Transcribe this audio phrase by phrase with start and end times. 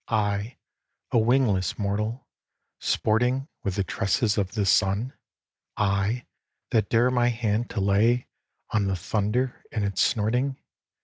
[0.07, 0.57] I,
[1.11, 2.27] a wingless mortal,
[2.79, 5.13] sporting With the tresses of the sun?
[5.77, 6.25] I,
[6.71, 8.25] that dare my hand to lay
[8.71, 10.57] On the thunder in its snorting?